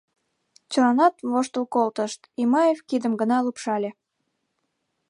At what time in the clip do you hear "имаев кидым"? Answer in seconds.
2.43-3.13